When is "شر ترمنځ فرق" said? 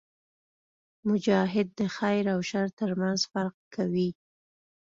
2.49-3.55